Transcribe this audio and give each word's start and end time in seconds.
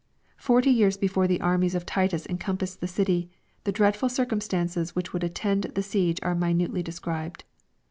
Forty 0.39 0.71
years 0.71 0.97
before 0.97 1.27
the 1.27 1.39
armies 1.41 1.75
of 1.75 1.85
Titus 1.85 2.25
encompassed 2.25 2.81
the 2.81 2.87
city, 2.87 3.29
the 3.65 3.71
dreadful 3.71 4.09
circumstances 4.09 4.95
which 4.95 5.13
would 5.13 5.23
attend 5.23 5.61
the 5.75 5.83
siege 5.83 6.17
are 6.23 6.33
minutely 6.33 6.81
described. 6.81 7.43